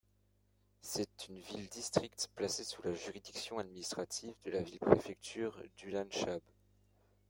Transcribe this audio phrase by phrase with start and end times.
[0.81, 6.41] C'est une ville-district placée sous la juridiction administrative de la ville-préfecture d'Ulaan Chab.